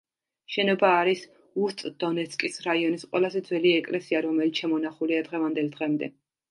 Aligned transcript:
შენობა 0.53 0.89
არის 1.01 1.21
უსტ-დონეცკის 1.65 2.59
რაიონის 2.69 3.07
ყველაზე 3.15 3.45
ძველი 3.51 3.77
ეკლესია, 3.83 4.27
რომელიც 4.29 4.65
შემონახულია 4.67 5.27
დღევანდელ 5.33 5.75
დღემდე. 5.79 6.17